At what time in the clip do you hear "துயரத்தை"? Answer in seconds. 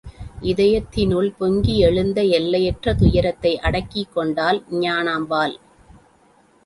2.93-3.59